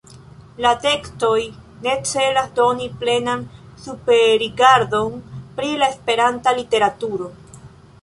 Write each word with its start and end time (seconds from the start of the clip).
La 0.65 0.69
tekstoj 0.85 1.41
ne 1.87 1.93
celas 2.13 2.49
doni 2.61 2.89
plenan 3.03 3.45
superrigardon 3.85 5.23
pri 5.61 5.73
la 5.85 5.95
Esperanta 5.97 6.59
literaturo. 6.65 7.35